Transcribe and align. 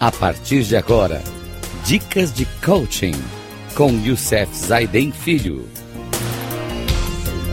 A 0.00 0.12
partir 0.12 0.62
de 0.62 0.76
agora, 0.76 1.20
dicas 1.84 2.32
de 2.32 2.46
coaching 2.64 3.14
com 3.76 3.90
Youssef 3.90 4.54
Zaiden 4.54 5.10
Filho. 5.10 5.64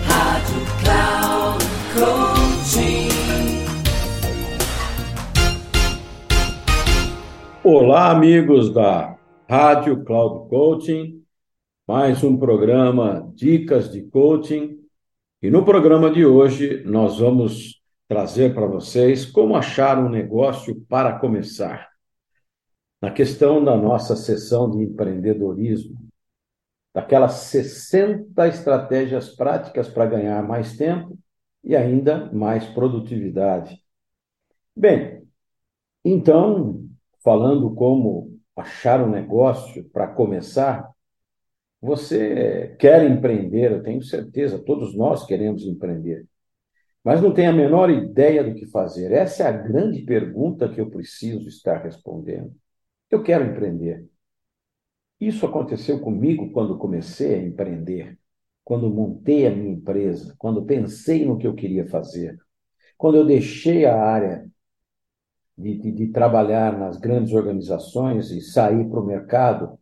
Rádio 0.06 0.62
Cloud 0.84 1.66
Coaching. 1.96 3.10
Olá, 7.64 8.12
amigos 8.12 8.72
da 8.72 9.18
Rádio 9.50 10.06
Cloud 10.06 10.48
Coaching. 10.48 11.24
Mais 11.88 12.24
um 12.24 12.38
programa 12.38 13.28
Dicas 13.34 13.92
de 13.92 14.04
Coaching. 14.04 14.78
E 15.42 15.50
no 15.50 15.66
programa 15.66 16.12
de 16.12 16.24
hoje 16.24 16.84
nós 16.86 17.18
vamos 17.18 17.82
trazer 18.08 18.54
para 18.54 18.68
vocês 18.68 19.26
como 19.26 19.56
achar 19.58 19.98
um 19.98 20.10
negócio 20.10 20.80
para 20.88 21.18
começar. 21.18 21.95
Na 23.02 23.12
questão 23.12 23.64
da 23.64 23.76
nossa 23.76 24.16
sessão 24.16 24.70
de 24.70 24.84
empreendedorismo, 24.84 25.98
daquelas 26.94 27.34
60 27.34 28.48
estratégias 28.48 29.36
práticas 29.36 29.90
para 29.90 30.06
ganhar 30.06 30.42
mais 30.44 30.78
tempo 30.78 31.18
e 31.64 31.76
ainda 31.76 32.32
mais 32.32 32.66
produtividade. 32.68 33.84
Bem, 34.76 35.28
então, 36.04 36.86
falando 37.24 37.74
como 37.76 38.40
achar 38.56 39.02
um 39.02 39.10
negócio 39.10 39.84
para 39.90 40.08
começar, 40.08 40.90
você 41.82 42.76
quer 42.80 43.10
empreender, 43.10 43.72
eu 43.72 43.84
tenho 43.84 44.02
certeza, 44.02 44.64
todos 44.64 44.96
nós 44.96 45.26
queremos 45.26 45.64
empreender 45.64 46.26
mas 47.06 47.22
não 47.22 47.32
tem 47.32 47.46
a 47.46 47.54
menor 47.54 47.92
ideia 47.92 48.44
do 48.44 48.56
que 48.56 48.66
fazer. 48.66 49.12
Essa 49.12 49.44
é 49.44 49.48
a 49.48 49.52
grande 49.52 50.02
pergunta 50.02 50.68
que 50.68 50.82
eu 50.82 50.90
preciso 50.90 51.48
estar 51.48 51.78
respondendo. 51.84 52.52
Eu 53.16 53.24
quero 53.24 53.46
empreender. 53.46 54.10
Isso 55.22 55.46
aconteceu 55.46 56.02
comigo 56.02 56.52
quando 56.52 56.78
comecei 56.78 57.36
a 57.36 57.42
empreender, 57.42 58.20
quando 58.62 58.90
montei 58.90 59.48
a 59.48 59.52
minha 59.52 59.72
empresa, 59.72 60.36
quando 60.38 60.66
pensei 60.66 61.26
no 61.26 61.38
que 61.38 61.48
eu 61.48 61.56
queria 61.56 61.88
fazer, 61.88 62.38
quando 62.98 63.16
eu 63.16 63.26
deixei 63.26 63.86
a 63.86 63.98
área 63.98 64.52
de, 65.58 65.78
de, 65.78 65.92
de 65.94 66.08
trabalhar 66.08 66.78
nas 66.78 66.98
grandes 66.98 67.32
organizações 67.32 68.32
e 68.32 68.42
saí 68.42 68.84
para 68.90 69.00
o 69.00 69.06
mercado. 69.06 69.80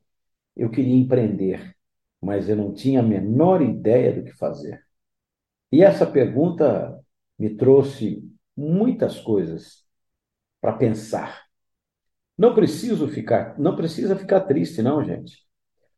Eu 0.55 0.69
queria 0.69 0.95
empreender, 0.95 1.75
mas 2.21 2.47
eu 2.47 2.55
não 2.55 2.71
tinha 2.71 2.99
a 2.99 3.03
menor 3.03 3.63
ideia 3.63 4.13
do 4.13 4.23
que 4.23 4.33
fazer. 4.33 4.85
E 5.71 5.81
essa 5.81 6.05
pergunta 6.05 7.03
me 7.39 7.55
trouxe 7.55 8.23
muitas 8.55 9.19
coisas 9.19 9.83
para 10.61 10.73
pensar. 10.73 11.51
Não 12.37 12.55
preciso 12.55 13.07
ficar, 13.07 13.57
não 13.59 13.75
precisa 13.75 14.15
ficar 14.15 14.41
triste, 14.41 14.81
não, 14.81 15.03
gente. 15.03 15.43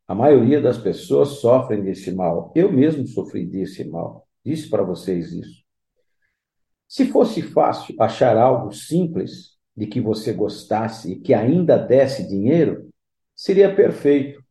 A 0.06 0.14
maioria 0.14 0.60
das 0.60 0.78
pessoas 0.78 1.40
sofrem 1.40 1.82
desse 1.82 2.12
mal. 2.12 2.52
Eu 2.54 2.70
mesmo 2.70 3.06
sofri 3.06 3.44
desse 3.44 3.84
mal. 3.88 4.26
Disse 4.44 4.68
para 4.68 4.82
vocês 4.82 5.32
isso. 5.32 5.64
Se 6.86 7.06
fosse 7.06 7.42
fácil 7.42 7.96
achar 7.98 8.36
algo 8.36 8.72
simples 8.72 9.56
de 9.76 9.86
que 9.86 10.00
você 10.00 10.32
gostasse 10.32 11.12
e 11.12 11.20
que 11.20 11.34
ainda 11.34 11.76
desse 11.76 12.28
dinheiro, 12.28 12.88
seria 13.34 13.74
perfeito. 13.74 14.42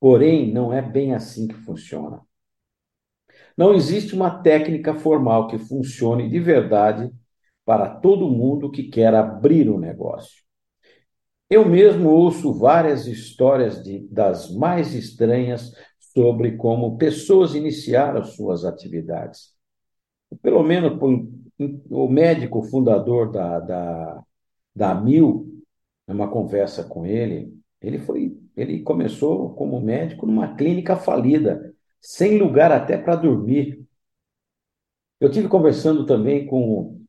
Porém, 0.00 0.52
não 0.52 0.72
é 0.72 0.82
bem 0.82 1.14
assim 1.14 1.46
que 1.46 1.54
funciona. 1.54 2.20
Não 3.56 3.72
existe 3.72 4.14
uma 4.14 4.42
técnica 4.42 4.94
formal 4.94 5.46
que 5.46 5.58
funcione 5.58 6.28
de 6.28 6.40
verdade 6.40 7.10
para 7.64 7.88
todo 7.88 8.28
mundo 8.28 8.70
que 8.70 8.84
quer 8.84 9.14
abrir 9.14 9.70
um 9.70 9.78
negócio. 9.78 10.45
Eu 11.48 11.64
mesmo 11.68 12.10
ouço 12.10 12.52
várias 12.52 13.06
histórias 13.06 13.82
de, 13.82 14.00
das 14.08 14.52
mais 14.54 14.94
estranhas 14.94 15.72
sobre 15.98 16.56
como 16.56 16.96
pessoas 16.96 17.54
iniciaram 17.54 18.24
suas 18.24 18.64
atividades. 18.64 19.54
Pelo 20.42 20.62
menos 20.62 20.98
o 21.90 22.08
médico 22.08 22.62
fundador 22.62 23.30
da, 23.30 23.60
da, 23.60 24.24
da 24.74 24.94
Mil, 24.94 25.62
numa 26.06 26.28
conversa 26.28 26.84
com 26.84 27.06
ele, 27.06 27.52
ele 27.80 27.98
foi, 27.98 28.36
ele 28.56 28.82
começou 28.82 29.54
como 29.54 29.80
médico 29.80 30.26
numa 30.26 30.54
clínica 30.54 30.96
falida 30.96 31.74
sem 32.00 32.38
lugar 32.38 32.70
até 32.70 32.96
para 32.96 33.16
dormir. 33.16 33.84
Eu 35.20 35.30
tive 35.30 35.48
conversando 35.48 36.06
também 36.06 36.46
com, 36.46 37.02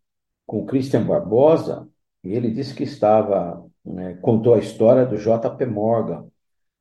com 0.46 0.66
Christian 0.66 1.06
Barbosa, 1.06 1.88
e 2.24 2.34
ele 2.34 2.50
disse 2.52 2.74
que 2.74 2.84
estava, 2.84 3.64
né, 3.94 4.18
contou 4.22 4.54
a 4.54 4.60
história 4.60 5.06
do 5.06 5.18
JP 5.18 5.66
Morgan, 5.66 6.28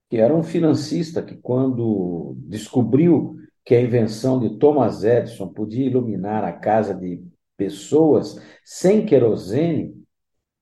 que 0.09 0.19
era 0.19 0.35
um 0.35 0.43
financista 0.43 1.23
que, 1.23 1.37
quando 1.37 2.35
descobriu 2.39 3.37
que 3.65 3.75
a 3.75 3.81
invenção 3.81 4.39
de 4.39 4.59
Thomas 4.59 5.03
Edison 5.03 5.49
podia 5.49 5.87
iluminar 5.87 6.45
a 6.45 6.53
casa 6.53 6.95
de 6.95 7.23
pessoas 7.57 8.41
sem 8.65 9.05
querosene, 9.05 9.95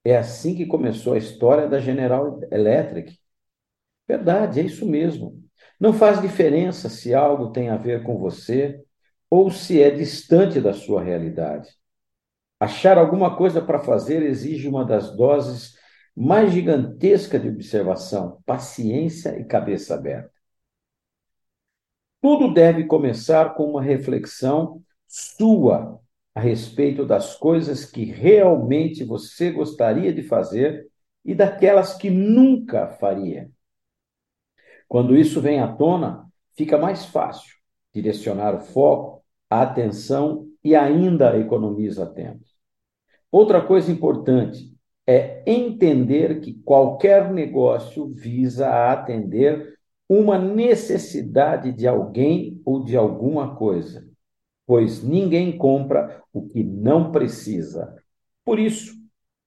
é 0.04 0.16
assim 0.16 0.54
que 0.54 0.66
começou 0.66 1.14
a 1.14 1.18
história 1.18 1.68
da 1.68 1.78
General 1.78 2.40
Electric. 2.50 3.18
Verdade, 4.08 4.60
é 4.60 4.62
isso 4.62 4.86
mesmo. 4.86 5.42
Não 5.80 5.92
faz 5.92 6.20
diferença 6.20 6.88
se 6.88 7.14
algo 7.14 7.50
tem 7.50 7.68
a 7.68 7.76
ver 7.76 8.02
com 8.02 8.18
você 8.18 8.80
ou 9.28 9.50
se 9.50 9.82
é 9.82 9.90
distante 9.90 10.60
da 10.60 10.72
sua 10.72 11.02
realidade. 11.02 11.68
Achar 12.60 12.96
alguma 12.96 13.36
coisa 13.36 13.60
para 13.60 13.78
fazer 13.78 14.22
exige 14.22 14.68
uma 14.68 14.84
das 14.84 15.14
doses 15.16 15.74
mais 16.16 16.52
gigantescas 16.52 17.42
de 17.42 17.48
observação, 17.48 18.42
paciência 18.46 19.38
e 19.38 19.44
cabeça 19.44 19.94
aberta. 19.94 20.32
Tudo 22.20 22.52
deve 22.52 22.84
começar 22.84 23.54
com 23.54 23.64
uma 23.64 23.82
reflexão 23.82 24.82
sua 25.06 26.00
a 26.34 26.40
respeito 26.40 27.04
das 27.04 27.36
coisas 27.36 27.84
que 27.84 28.04
realmente 28.04 29.04
você 29.04 29.50
gostaria 29.50 30.12
de 30.12 30.22
fazer 30.22 30.88
e 31.24 31.34
daquelas 31.34 31.94
que 31.94 32.10
nunca 32.10 32.88
faria. 32.88 33.50
Quando 34.88 35.16
isso 35.16 35.40
vem 35.40 35.60
à 35.60 35.72
tona, 35.72 36.26
fica 36.56 36.76
mais 36.76 37.04
fácil 37.06 37.54
direcionar 37.92 38.54
o 38.54 38.60
foco, 38.60 39.24
a 39.48 39.62
atenção 39.62 40.48
e 40.62 40.74
ainda 40.74 41.38
economiza 41.38 42.06
tempo. 42.06 42.44
Outra 43.30 43.64
coisa 43.64 43.92
importante 43.92 44.73
é 45.06 45.42
entender 45.46 46.40
que 46.40 46.54
qualquer 46.64 47.30
negócio 47.32 48.08
visa 48.08 48.90
atender 48.90 49.74
uma 50.08 50.38
necessidade 50.38 51.72
de 51.72 51.86
alguém 51.86 52.60
ou 52.64 52.82
de 52.82 52.96
alguma 52.96 53.54
coisa, 53.56 54.06
pois 54.66 55.02
ninguém 55.02 55.56
compra 55.56 56.22
o 56.32 56.46
que 56.46 56.62
não 56.62 57.10
precisa. 57.10 57.94
Por 58.44 58.58
isso, 58.58 58.94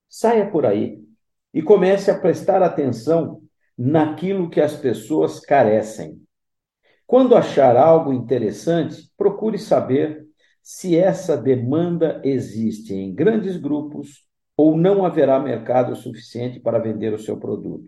saia 0.10 0.50
por 0.50 0.66
aí 0.66 1.04
e 1.54 1.62
comece 1.62 2.12
a 2.12 2.20
prestar 2.20 2.62
atenção 2.62 3.42
naquilo 3.78 4.50
que 4.50 4.62
as 4.62 4.76
pessoas 4.76 5.40
carecem. 5.40 6.22
Quando 7.06 7.36
achar 7.36 7.78
algo 7.78 8.12
interessante, 8.12 9.10
procure 9.16 9.58
saber 9.58 10.28
se 10.62 10.98
essa 10.98 11.38
demanda 11.38 12.22
existe 12.26 12.94
em 12.94 13.14
grandes 13.14 13.56
grupos 13.56 14.27
ou 14.58 14.76
não 14.76 15.06
haverá 15.06 15.40
mercado 15.40 15.96
suficiente 15.96 16.60
para 16.60 16.80
vender 16.80 17.14
o 17.14 17.20
seu 17.20 17.40
produto. 17.40 17.88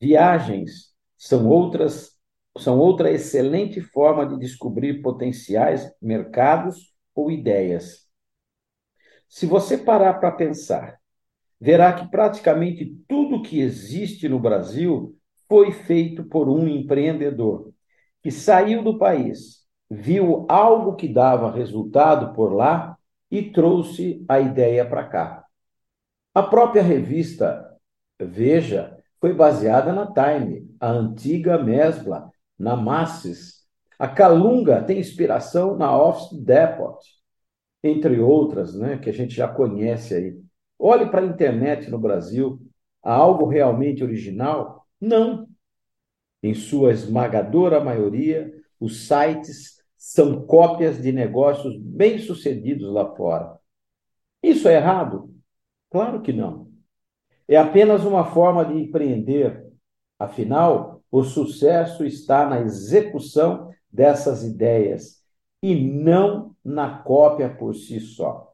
Viagens 0.00 0.94
são 1.16 1.46
outras 1.48 2.12
são 2.56 2.78
outra 2.78 3.10
excelente 3.10 3.80
forma 3.80 4.24
de 4.24 4.38
descobrir 4.38 5.02
potenciais 5.02 5.92
mercados 6.00 6.94
ou 7.12 7.28
ideias. 7.28 8.08
Se 9.28 9.44
você 9.44 9.76
parar 9.76 10.14
para 10.14 10.30
pensar 10.30 11.00
verá 11.60 11.92
que 11.94 12.06
praticamente 12.10 12.94
tudo 13.08 13.42
que 13.42 13.58
existe 13.58 14.28
no 14.28 14.38
Brasil 14.38 15.16
foi 15.48 15.72
feito 15.72 16.24
por 16.24 16.48
um 16.48 16.68
empreendedor 16.68 17.72
que 18.22 18.30
saiu 18.30 18.82
do 18.82 18.98
país, 18.98 19.64
viu 19.90 20.44
algo 20.48 20.94
que 20.94 21.08
dava 21.08 21.50
resultado 21.50 22.34
por 22.34 22.52
lá 22.52 22.98
e 23.34 23.50
trouxe 23.50 24.24
a 24.28 24.38
ideia 24.38 24.88
para 24.88 25.08
cá. 25.08 25.44
A 26.32 26.40
própria 26.40 26.84
revista 26.84 27.68
Veja 28.16 28.96
foi 29.20 29.34
baseada 29.34 29.92
na 29.92 30.06
Time, 30.06 30.72
a 30.78 30.88
antiga 30.88 31.58
Mesbla, 31.58 32.30
na 32.56 32.76
Masses. 32.76 33.64
A 33.98 34.06
Calunga 34.06 34.80
tem 34.84 35.00
inspiração 35.00 35.76
na 35.76 35.96
Office 36.00 36.38
Depot, 36.44 36.96
entre 37.82 38.20
outras, 38.20 38.72
né, 38.72 38.98
que 38.98 39.10
a 39.10 39.12
gente 39.12 39.34
já 39.34 39.48
conhece 39.48 40.14
aí. 40.14 40.40
Olhe 40.78 41.06
para 41.06 41.20
a 41.20 41.26
internet 41.26 41.90
no 41.90 41.98
Brasil. 41.98 42.60
Há 43.02 43.14
algo 43.14 43.48
realmente 43.48 44.04
original? 44.04 44.86
Não. 45.00 45.48
Em 46.40 46.54
sua 46.54 46.92
esmagadora 46.92 47.82
maioria, 47.82 48.52
os 48.78 49.08
sites 49.08 49.83
são 50.04 50.44
cópias 50.44 51.00
de 51.00 51.10
negócios 51.10 51.78
bem-sucedidos 51.78 52.92
lá 52.92 53.16
fora. 53.16 53.58
Isso 54.42 54.68
é 54.68 54.74
errado? 54.74 55.34
Claro 55.90 56.20
que 56.20 56.30
não. 56.30 56.70
é 57.48 57.56
apenas 57.56 58.04
uma 58.04 58.26
forma 58.26 58.66
de 58.66 58.78
empreender. 58.78 59.66
Afinal, 60.18 61.02
o 61.10 61.24
sucesso 61.24 62.04
está 62.04 62.46
na 62.46 62.60
execução 62.60 63.70
dessas 63.90 64.44
ideias 64.44 65.22
e 65.62 65.74
não 65.74 66.54
na 66.62 66.98
cópia 66.98 67.48
por 67.48 67.74
si 67.74 67.98
só. 67.98 68.52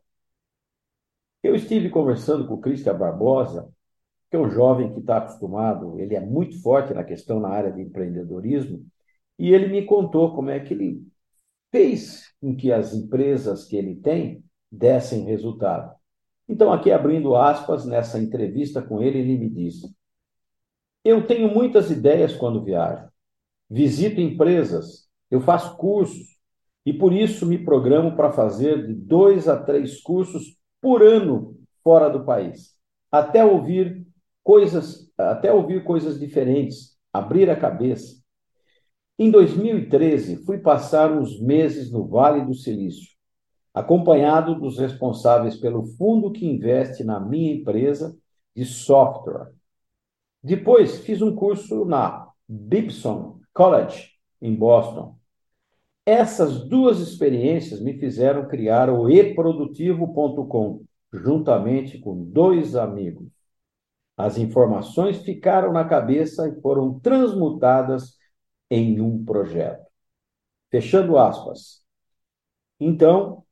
Eu 1.42 1.56
estive 1.56 1.90
conversando 1.90 2.46
com 2.46 2.54
o 2.54 2.60
Cristian 2.60 2.96
Barbosa, 2.96 3.68
que 4.30 4.36
é 4.36 4.38
um 4.38 4.48
jovem 4.48 4.92
que 4.92 5.00
está 5.00 5.16
acostumado, 5.16 5.98
ele 5.98 6.14
é 6.14 6.20
muito 6.20 6.62
forte 6.62 6.94
na 6.94 7.02
questão 7.02 7.40
na 7.40 7.48
área 7.48 7.72
de 7.72 7.82
empreendedorismo, 7.82 8.86
e 9.36 9.52
ele 9.52 9.66
me 9.66 9.84
contou 9.84 10.32
como 10.32 10.50
é 10.50 10.60
que 10.60 10.72
ele 10.72 11.10
fez 11.70 12.32
com 12.40 12.56
que 12.56 12.72
as 12.72 12.94
empresas 12.94 13.64
que 13.64 13.76
ele 13.76 13.96
tem 13.96 14.44
dessem 14.70 15.24
resultado. 15.24 15.94
Então, 16.48 16.72
aqui 16.72 16.90
abrindo 16.90 17.36
aspas, 17.36 17.84
nessa 17.84 18.18
entrevista 18.18 18.82
com 18.82 19.00
ele, 19.00 19.18
ele 19.18 19.38
me 19.38 19.48
disse: 19.48 19.94
Eu 21.04 21.26
tenho 21.26 21.52
muitas 21.52 21.90
ideias 21.90 22.34
quando 22.34 22.64
viajo. 22.64 23.08
Visito 23.68 24.20
empresas, 24.20 25.08
eu 25.30 25.40
faço 25.40 25.76
cursos, 25.76 26.36
e 26.84 26.92
por 26.92 27.12
isso 27.12 27.46
me 27.46 27.58
programo 27.58 28.16
para 28.16 28.32
fazer 28.32 28.86
de 28.86 28.94
dois 28.94 29.48
a 29.48 29.56
três 29.56 30.00
cursos 30.00 30.56
por 30.80 31.02
ano 31.02 31.56
fora 31.84 32.08
do 32.08 32.24
país, 32.24 32.74
até 33.12 33.44
ouvir 33.44 34.04
coisas, 34.42 35.08
até 35.16 35.52
ouvir 35.52 35.84
coisas 35.84 36.18
diferentes, 36.18 36.96
abrir 37.12 37.48
a 37.48 37.56
cabeça. 37.56 38.19
Em 39.22 39.30
2013, 39.30 40.46
fui 40.46 40.56
passar 40.56 41.12
uns 41.12 41.38
meses 41.38 41.92
no 41.92 42.08
Vale 42.08 42.42
do 42.42 42.54
Silício, 42.54 43.10
acompanhado 43.74 44.58
dos 44.58 44.78
responsáveis 44.78 45.58
pelo 45.58 45.84
fundo 45.84 46.32
que 46.32 46.46
investe 46.46 47.04
na 47.04 47.20
minha 47.20 47.52
empresa 47.52 48.16
de 48.56 48.64
software. 48.64 49.50
Depois, 50.42 51.00
fiz 51.00 51.20
um 51.20 51.34
curso 51.34 51.84
na 51.84 52.28
Gibson 52.48 53.40
College, 53.52 54.08
em 54.40 54.54
Boston, 54.54 55.18
essas 56.06 56.66
duas 56.66 56.98
experiências 56.98 57.78
me 57.78 57.98
fizeram 57.98 58.48
criar 58.48 58.88
o 58.88 59.10
eprodutivo.com, 59.10 60.82
juntamente 61.12 61.98
com 61.98 62.24
dois 62.24 62.74
amigos. 62.74 63.28
As 64.16 64.38
informações 64.38 65.18
ficaram 65.18 65.74
na 65.74 65.84
cabeça 65.84 66.48
e 66.48 66.58
foram 66.62 66.98
transmutadas 67.00 68.18
em 68.70 69.00
um 69.00 69.24
projeto. 69.24 69.86
Fechando 70.70 71.18
aspas. 71.18 71.82
Então, 72.78 73.44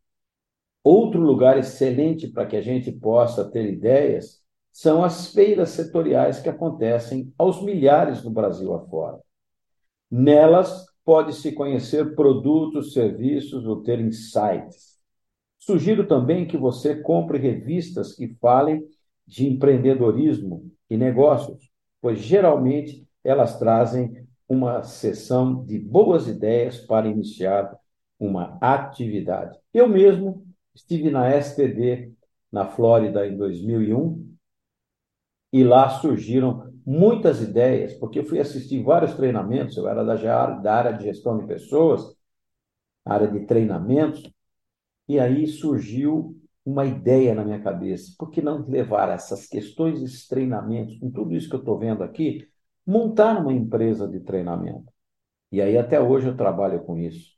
outro 0.82 1.20
lugar 1.20 1.58
excelente 1.58 2.28
para 2.28 2.46
que 2.46 2.56
a 2.56 2.62
gente 2.62 2.92
possa 2.92 3.50
ter 3.50 3.68
ideias 3.68 4.40
são 4.70 5.02
as 5.02 5.32
feiras 5.32 5.70
setoriais 5.70 6.40
que 6.40 6.48
acontecem 6.48 7.32
aos 7.36 7.60
milhares 7.60 8.22
no 8.22 8.30
Brasil 8.30 8.72
afora. 8.74 9.18
Nelas, 10.10 10.86
pode-se 11.04 11.52
conhecer 11.52 12.14
produtos, 12.14 12.92
serviços 12.92 13.66
ou 13.66 13.82
ter 13.82 13.98
insights. 13.98 14.98
Sugiro 15.58 16.06
também 16.06 16.46
que 16.46 16.56
você 16.56 16.94
compre 17.02 17.38
revistas 17.38 18.14
que 18.14 18.36
falem 18.40 18.86
de 19.26 19.48
empreendedorismo 19.48 20.70
e 20.88 20.96
negócios, 20.96 21.70
pois 22.00 22.20
geralmente 22.20 23.06
elas 23.24 23.58
trazem 23.58 24.27
uma 24.48 24.82
sessão 24.82 25.64
de 25.64 25.78
boas 25.78 26.26
ideias 26.26 26.78
para 26.78 27.06
iniciar 27.06 27.76
uma 28.18 28.58
atividade. 28.60 29.58
Eu 29.72 29.88
mesmo 29.88 30.46
estive 30.74 31.10
na 31.10 31.28
STD 31.36 32.12
na 32.50 32.66
Flórida 32.66 33.26
em 33.26 33.36
2001 33.36 34.26
e 35.52 35.62
lá 35.64 35.88
surgiram 35.90 36.72
muitas 36.84 37.42
ideias, 37.42 37.94
porque 37.94 38.18
eu 38.20 38.24
fui 38.24 38.40
assistir 38.40 38.82
vários 38.82 39.14
treinamentos, 39.14 39.76
eu 39.76 39.86
era 39.86 40.02
da, 40.02 40.74
área 40.74 40.92
de 40.92 41.04
gestão 41.04 41.38
de 41.38 41.46
pessoas, 41.46 42.16
área 43.04 43.28
de 43.28 43.40
treinamentos, 43.46 44.22
e 45.06 45.18
aí 45.18 45.46
surgiu 45.46 46.36
uma 46.64 46.84
ideia 46.84 47.34
na 47.34 47.44
minha 47.44 47.60
cabeça. 47.60 48.14
Por 48.18 48.30
que 48.30 48.42
não 48.42 48.66
levar 48.68 49.08
essas 49.10 49.46
questões, 49.46 50.02
esses 50.02 50.26
treinamentos, 50.26 50.98
com 50.98 51.10
tudo 51.10 51.34
isso 51.34 51.48
que 51.48 51.54
eu 51.54 51.60
estou 51.60 51.78
vendo 51.78 52.02
aqui, 52.02 52.46
montar 52.88 53.38
uma 53.38 53.52
empresa 53.52 54.08
de 54.08 54.18
treinamento? 54.18 54.90
E 55.52 55.60
aí 55.60 55.76
até 55.76 56.00
hoje 56.00 56.28
eu 56.28 56.36
trabalho 56.36 56.80
com 56.84 56.96
isso. 56.96 57.32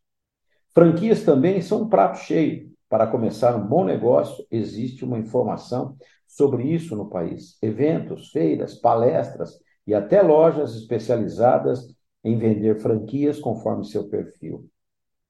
Franquias 0.73 1.25
também 1.25 1.61
são 1.61 1.83
um 1.83 1.89
prato 1.89 2.19
cheio. 2.19 2.71
Para 2.89 3.09
começar 3.09 3.57
um 3.57 3.67
bom 3.67 3.85
negócio, 3.85 4.47
existe 4.49 5.05
uma 5.05 5.19
informação 5.19 5.97
sobre 6.25 6.73
isso 6.73 6.95
no 6.95 7.09
país. 7.09 7.59
Eventos, 7.61 8.31
feiras, 8.31 8.77
palestras 8.77 9.59
e 9.85 9.93
até 9.93 10.23
lojas 10.23 10.77
especializadas 10.77 11.93
em 12.23 12.39
vender 12.39 12.79
franquias 12.79 13.41
conforme 13.41 13.85
seu 13.85 14.09
perfil. 14.09 14.71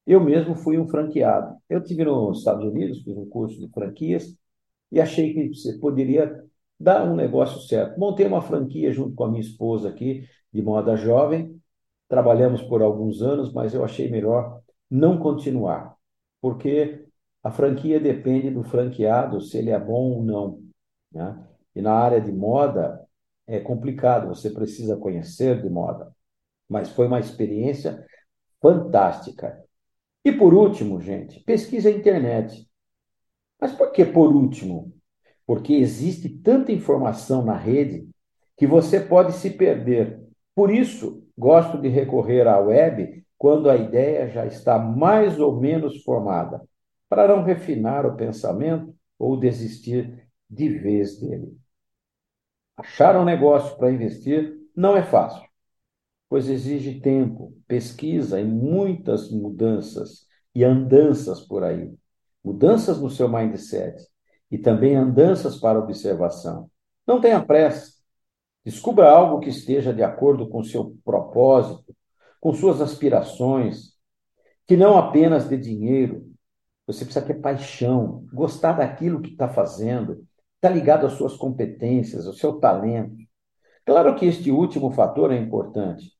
Eu 0.07 0.23
mesmo 0.23 0.55
fui 0.55 0.77
um 0.77 0.87
franqueado. 0.87 1.57
Eu 1.67 1.83
tive 1.83 2.05
nos 2.05 2.41
Estados 2.41 2.65
Unidos, 2.65 3.03
fiz 3.03 3.17
um 3.17 3.27
curso 3.27 3.59
de 3.59 3.73
franquias 3.73 4.37
e 4.93 5.01
achei 5.01 5.33
que 5.33 5.55
você 5.55 5.79
poderia 5.79 6.45
dar 6.81 7.07
um 7.07 7.15
negócio 7.15 7.61
certo. 7.61 8.01
Montei 8.01 8.27
uma 8.27 8.41
franquia 8.41 8.91
junto 8.91 9.15
com 9.15 9.25
a 9.25 9.29
minha 9.29 9.43
esposa 9.43 9.91
aqui, 9.91 10.27
de 10.53 10.63
moda 10.63 10.97
jovem. 10.97 11.61
Trabalhamos 12.09 12.63
por 12.63 12.83
alguns 12.83 13.21
anos, 13.21 13.53
mas 13.53 13.75
eu 13.75 13.85
achei 13.85 14.11
melhor 14.11 14.63
não 14.91 15.19
continuar, 15.19 15.95
porque 16.41 17.05
a 17.43 17.51
franquia 17.51 18.01
depende 18.01 18.51
do 18.51 18.65
franqueado 18.65 19.41
se 19.41 19.59
ele 19.59 19.71
é 19.71 19.79
bom 19.79 20.13
ou 20.15 20.25
não. 20.25 20.63
Né? 21.13 21.47
E 21.75 21.83
na 21.83 21.93
área 21.93 22.21
de 22.21 22.33
moda 22.33 23.07
é 23.47 23.61
complicado, 23.61 24.29
você 24.29 24.51
precisa 24.51 24.97
conhecer 24.97 25.63
de 25.63 25.69
moda. 25.69 26.13
Mas 26.69 26.91
foi 26.91 27.07
uma 27.07 27.21
experiência 27.21 28.05
fantástica. 28.61 29.63
E 30.25 30.33
por 30.33 30.55
último, 30.55 31.01
gente, 31.01 31.41
pesquisa 31.41 31.89
a 31.89 31.93
internet. 31.93 32.69
Mas 33.61 33.73
por 33.73 33.93
que 33.93 34.05
por 34.05 34.35
último? 34.35 34.93
Porque 35.51 35.75
existe 35.75 36.29
tanta 36.29 36.71
informação 36.71 37.45
na 37.45 37.57
rede 37.57 38.09
que 38.57 38.69
você 38.69 39.01
pode 39.01 39.33
se 39.33 39.51
perder. 39.51 40.23
Por 40.55 40.71
isso, 40.71 41.27
gosto 41.37 41.77
de 41.77 41.89
recorrer 41.89 42.47
à 42.47 42.61
web 42.61 43.27
quando 43.37 43.69
a 43.69 43.75
ideia 43.75 44.29
já 44.29 44.47
está 44.47 44.79
mais 44.79 45.41
ou 45.41 45.61
menos 45.61 46.05
formada, 46.05 46.63
para 47.09 47.27
não 47.27 47.43
refinar 47.43 48.07
o 48.07 48.15
pensamento 48.15 48.95
ou 49.19 49.37
desistir 49.37 50.25
de 50.49 50.69
vez 50.69 51.19
dele. 51.19 51.53
Achar 52.77 53.17
um 53.17 53.25
negócio 53.25 53.77
para 53.77 53.91
investir 53.91 54.57
não 54.73 54.97
é 54.97 55.03
fácil, 55.03 55.43
pois 56.29 56.49
exige 56.49 57.01
tempo, 57.01 57.53
pesquisa 57.67 58.41
e 58.41 58.45
muitas 58.45 59.29
mudanças 59.33 60.29
e 60.55 60.63
andanças 60.63 61.41
por 61.41 61.65
aí. 61.65 61.93
Mudanças 62.45 63.01
no 63.01 63.11
seu 63.11 63.29
mindset 63.29 64.10
e 64.51 64.59
também 64.59 64.97
andanças 64.97 65.57
para 65.57 65.79
observação. 65.79 66.71
Não 67.07 67.21
tenha 67.21 67.41
pressa. 67.41 67.93
Descubra 68.65 69.11
algo 69.11 69.41
que 69.41 69.49
esteja 69.49 69.93
de 69.93 70.03
acordo 70.03 70.49
com 70.49 70.63
seu 70.63 70.97
propósito, 71.05 71.95
com 72.41 72.53
suas 72.53 72.81
aspirações, 72.81 73.95
que 74.67 74.77
não 74.77 74.99
apenas 74.99 75.49
dê 75.49 75.57
dinheiro. 75.57 76.31
Você 76.87 77.05
precisa 77.05 77.25
ter 77.25 77.35
paixão, 77.35 78.27
gostar 78.33 78.73
daquilo 78.73 79.21
que 79.21 79.31
está 79.31 79.49
fazendo, 79.49 80.27
está 80.57 80.69
ligado 80.69 81.07
às 81.07 81.15
suas 81.15 81.37
competências, 81.37 82.27
ao 82.27 82.33
seu 82.33 82.55
talento. 82.59 83.17
Claro 83.87 84.15
que 84.15 84.27
este 84.27 84.51
último 84.51 84.91
fator 84.91 85.33
é 85.33 85.37
importante, 85.37 86.13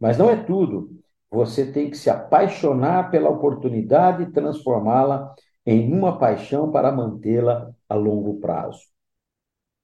mas 0.00 0.18
não 0.18 0.28
é 0.28 0.36
tudo. 0.36 0.90
Você 1.30 1.70
tem 1.70 1.90
que 1.90 1.96
se 1.96 2.10
apaixonar 2.10 3.10
pela 3.10 3.30
oportunidade 3.30 4.22
e 4.22 4.32
transformá-la 4.32 5.34
em 5.66 5.92
uma 5.92 6.18
paixão 6.18 6.70
para 6.70 6.92
mantê-la 6.92 7.72
a 7.88 7.94
longo 7.94 8.40
prazo. 8.40 8.80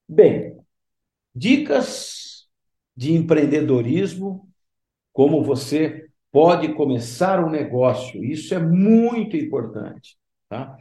Bem, 0.09 0.59
dicas 1.35 2.49
de 2.97 3.13
empreendedorismo, 3.13 4.49
como 5.13 5.43
você 5.43 6.09
pode 6.31 6.75
começar 6.75 7.45
um 7.45 7.51
negócio, 7.51 8.23
isso 8.25 8.55
é 8.55 8.59
muito 8.59 9.37
importante. 9.37 10.17
Tá? 10.49 10.77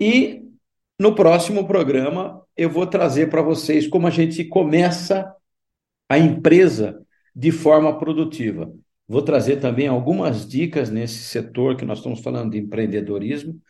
E 0.00 0.42
no 0.98 1.14
próximo 1.14 1.66
programa, 1.66 2.42
eu 2.56 2.70
vou 2.70 2.86
trazer 2.86 3.28
para 3.28 3.42
vocês 3.42 3.86
como 3.86 4.06
a 4.06 4.10
gente 4.10 4.44
começa 4.44 5.34
a 6.08 6.18
empresa 6.18 7.04
de 7.34 7.50
forma 7.50 7.98
produtiva. 7.98 8.72
Vou 9.06 9.22
trazer 9.22 9.56
também 9.56 9.88
algumas 9.88 10.48
dicas 10.48 10.90
nesse 10.90 11.24
setor 11.24 11.76
que 11.76 11.84
nós 11.84 11.98
estamos 11.98 12.20
falando 12.20 12.52
de 12.52 12.58
empreendedorismo, 12.58 13.60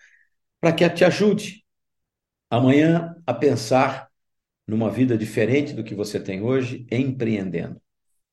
para 0.66 0.72
que 0.72 0.90
te 0.90 1.04
ajude 1.04 1.62
amanhã 2.50 3.14
a 3.24 3.32
pensar 3.32 4.08
numa 4.66 4.90
vida 4.90 5.16
diferente 5.16 5.72
do 5.72 5.84
que 5.84 5.94
você 5.94 6.18
tem 6.18 6.42
hoje, 6.42 6.84
empreendendo. 6.90 7.80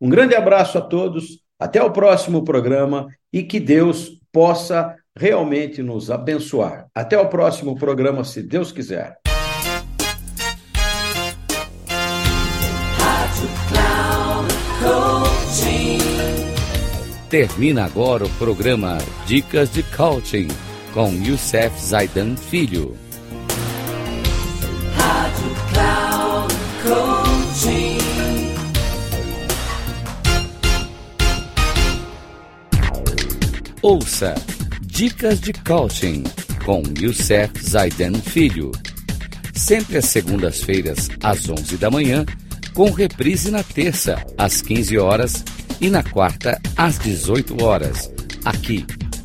Um 0.01 0.09
grande 0.09 0.33
abraço 0.33 0.79
a 0.79 0.81
todos, 0.81 1.43
até 1.59 1.83
o 1.83 1.91
próximo 1.91 2.43
programa 2.43 3.07
e 3.31 3.43
que 3.43 3.59
Deus 3.59 4.19
possa 4.31 4.97
realmente 5.15 5.83
nos 5.83 6.09
abençoar. 6.09 6.87
Até 6.95 7.19
o 7.19 7.29
próximo 7.29 7.75
programa, 7.75 8.23
se 8.23 8.41
Deus 8.41 8.71
quiser. 8.71 9.15
Termina 17.29 17.85
agora 17.85 18.25
o 18.25 18.29
programa 18.39 18.97
Dicas 19.27 19.71
de 19.71 19.83
Coaching 19.83 20.47
com 20.93 21.11
Youssef 21.11 21.75
Zaidan 21.83 22.35
Filho. 22.35 22.95
Rádio 24.95 25.55
Cloud 25.73 26.53
Coaching. 26.83 27.97
Ouça 33.81 34.35
Dicas 34.81 35.41
de 35.41 35.51
Coaching 35.53 36.23
com 36.63 36.83
Youssef 36.99 37.51
Zaidan 37.59 38.13
Filho. 38.13 38.71
Sempre 39.55 39.97
às 39.97 40.05
segundas-feiras, 40.05 41.09
às 41.23 41.49
11 41.49 41.75
da 41.77 41.89
manhã, 41.89 42.23
com 42.73 42.91
reprise 42.91 43.49
na 43.49 43.63
terça, 43.63 44.23
às 44.37 44.61
15 44.61 44.97
horas 44.99 45.43
e 45.81 45.89
na 45.89 46.03
quarta, 46.03 46.61
às 46.77 46.99
18 46.99 47.63
horas, 47.63 48.11
aqui 48.45 48.85